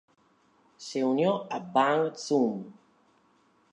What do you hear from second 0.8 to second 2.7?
Se unió a Bang Zoom!